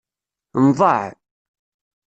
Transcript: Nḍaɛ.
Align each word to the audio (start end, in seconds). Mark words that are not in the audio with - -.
Nḍaɛ. 0.67 1.03